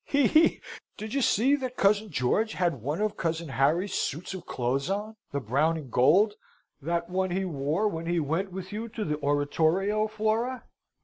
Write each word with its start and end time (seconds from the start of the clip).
"He! 0.03 0.25
he! 0.25 0.61
Did 0.97 1.13
you 1.13 1.21
see 1.21 1.55
that 1.57 1.77
cousin 1.77 2.09
George 2.09 2.53
had 2.53 2.81
one 2.81 3.01
of 3.01 3.15
cousin 3.15 3.49
Harry's 3.49 3.93
suits 3.93 4.33
of 4.33 4.47
clothes 4.47 4.89
on 4.89 5.15
the 5.31 5.39
brown 5.39 5.77
and 5.77 5.91
gold 5.91 6.33
that 6.81 7.07
one 7.07 7.29
he 7.29 7.45
wore 7.45 7.87
when 7.87 8.07
he 8.07 8.19
went 8.19 8.51
with 8.51 8.73
you 8.73 8.89
to 8.89 9.05
the 9.05 9.19
oratorio, 9.21 10.07
Flora?" 10.07 10.63